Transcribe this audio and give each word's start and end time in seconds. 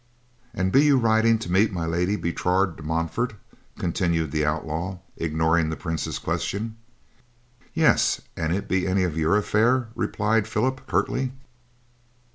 "And 0.51 0.71
be 0.71 0.83
you 0.85 0.97
riding 0.97 1.37
to 1.37 1.51
meet 1.51 1.71
my 1.71 1.85
Lady 1.85 2.15
Bertrade 2.15 2.75
de 2.77 2.81
Montfort?" 2.81 3.33
continued 3.77 4.31
the 4.31 4.43
outlaw, 4.43 4.97
ignoring 5.15 5.69
the 5.69 5.75
Prince's 5.75 6.17
question. 6.17 6.75
"Yes, 7.75 8.19
an 8.35 8.51
it 8.51 8.67
be 8.67 8.87
any 8.87 9.03
of 9.03 9.15
your 9.15 9.37
affair," 9.37 9.89
replied 9.93 10.47
Philip 10.47 10.87
curtly. 10.87 11.33